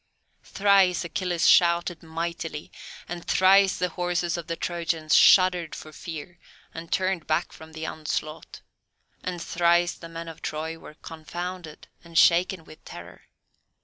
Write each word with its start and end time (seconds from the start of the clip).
Thrice 0.43 1.05
Achilles 1.05 1.47
shouted 1.47 2.01
mightily, 2.01 2.71
and 3.07 3.23
thrice 3.23 3.77
the 3.77 3.89
horses 3.89 4.35
of 4.35 4.47
the 4.47 4.55
Trojans 4.55 5.15
shuddered 5.15 5.75
for 5.75 5.91
fear 5.93 6.39
and 6.73 6.91
turned 6.91 7.27
back 7.27 7.51
from 7.51 7.73
the 7.73 7.85
onslaught, 7.85 8.61
and 9.21 9.39
thrice 9.39 9.93
the 9.93 10.09
men 10.09 10.27
of 10.27 10.41
Troy 10.41 10.75
were 10.79 10.95
confounded 11.03 11.87
and 12.03 12.17
shaken 12.17 12.63
with 12.65 12.83
terror. 12.83 13.25